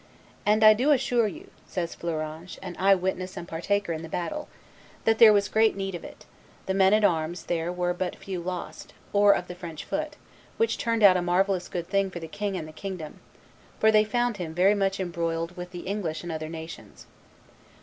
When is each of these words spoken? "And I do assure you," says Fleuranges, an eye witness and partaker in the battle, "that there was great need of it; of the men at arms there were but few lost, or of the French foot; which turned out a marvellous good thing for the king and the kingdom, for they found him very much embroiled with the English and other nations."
"And 0.47 0.63
I 0.63 0.73
do 0.73 0.89
assure 0.89 1.27
you," 1.27 1.51
says 1.67 1.93
Fleuranges, 1.93 2.57
an 2.63 2.75
eye 2.79 2.95
witness 2.95 3.37
and 3.37 3.47
partaker 3.47 3.93
in 3.93 4.01
the 4.01 4.09
battle, 4.09 4.47
"that 5.05 5.19
there 5.19 5.31
was 5.31 5.47
great 5.47 5.75
need 5.77 5.93
of 5.93 6.03
it; 6.03 6.25
of 6.61 6.65
the 6.65 6.73
men 6.73 6.91
at 6.95 7.03
arms 7.03 7.43
there 7.45 7.71
were 7.71 7.93
but 7.93 8.15
few 8.15 8.39
lost, 8.41 8.93
or 9.13 9.33
of 9.33 9.47
the 9.47 9.53
French 9.53 9.83
foot; 9.85 10.15
which 10.57 10.79
turned 10.79 11.03
out 11.03 11.17
a 11.17 11.21
marvellous 11.21 11.67
good 11.67 11.85
thing 11.87 12.09
for 12.09 12.19
the 12.19 12.27
king 12.27 12.57
and 12.57 12.67
the 12.67 12.71
kingdom, 12.71 13.19
for 13.79 13.91
they 13.91 14.03
found 14.03 14.37
him 14.37 14.55
very 14.55 14.73
much 14.73 14.99
embroiled 14.99 15.55
with 15.55 15.69
the 15.69 15.81
English 15.81 16.23
and 16.23 16.31
other 16.31 16.49
nations." 16.49 17.05